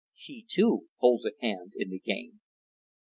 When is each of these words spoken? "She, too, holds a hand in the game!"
"She, 0.15 0.41
too, 0.49 0.87
holds 0.97 1.27
a 1.27 1.31
hand 1.41 1.73
in 1.75 1.91
the 1.91 1.99
game!" 1.99 2.41